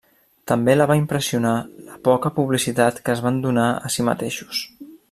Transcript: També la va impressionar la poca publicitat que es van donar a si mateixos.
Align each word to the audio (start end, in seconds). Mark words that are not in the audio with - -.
També 0.51 0.73
la 0.77 0.87
va 0.91 0.95
impressionar 0.99 1.51
la 1.91 1.99
poca 2.09 2.33
publicitat 2.41 3.01
que 3.07 3.17
es 3.17 3.25
van 3.27 3.41
donar 3.49 3.71
a 3.75 3.97
si 3.97 4.11
mateixos. 4.13 4.69